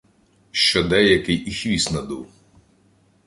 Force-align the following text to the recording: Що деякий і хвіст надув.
Що 0.51 0.83
деякий 0.83 1.35
і 1.35 1.51
хвіст 1.53 1.91
надув. 1.91 2.27